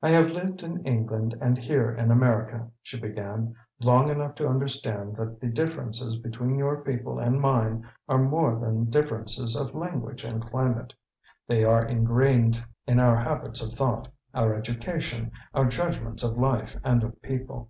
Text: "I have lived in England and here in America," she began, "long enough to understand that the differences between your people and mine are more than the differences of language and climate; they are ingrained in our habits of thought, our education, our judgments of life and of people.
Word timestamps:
"I 0.00 0.10
have 0.10 0.28
lived 0.30 0.62
in 0.62 0.86
England 0.86 1.36
and 1.40 1.58
here 1.58 1.90
in 1.90 2.12
America," 2.12 2.70
she 2.80 2.96
began, 2.96 3.56
"long 3.82 4.08
enough 4.08 4.36
to 4.36 4.46
understand 4.46 5.16
that 5.16 5.40
the 5.40 5.48
differences 5.48 6.16
between 6.16 6.54
your 6.58 6.80
people 6.84 7.18
and 7.18 7.40
mine 7.40 7.84
are 8.08 8.18
more 8.22 8.54
than 8.60 8.84
the 8.84 8.90
differences 8.92 9.56
of 9.56 9.74
language 9.74 10.22
and 10.22 10.46
climate; 10.48 10.94
they 11.48 11.64
are 11.64 11.84
ingrained 11.84 12.64
in 12.86 13.00
our 13.00 13.16
habits 13.16 13.60
of 13.60 13.72
thought, 13.72 14.06
our 14.32 14.54
education, 14.54 15.32
our 15.52 15.64
judgments 15.64 16.22
of 16.22 16.36
life 16.38 16.76
and 16.84 17.02
of 17.02 17.20
people. 17.20 17.68